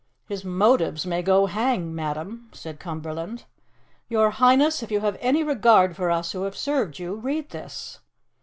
"His 0.27 0.43
motives 0.43 1.05
may 1.05 1.21
go 1.21 1.45
hang, 1.45 1.93
madam," 1.93 2.49
said 2.53 2.79
Cumberland. 2.79 3.43
"Your 4.09 4.31
Highness, 4.31 4.81
if 4.81 4.89
you 4.89 5.01
have 5.01 5.15
any 5.21 5.43
regard 5.43 5.95
for 5.95 6.09
us 6.09 6.31
who 6.31 6.41
have 6.41 6.57
served 6.57 6.97
you, 6.97 7.13
read 7.13 7.51
this!" 7.51 7.99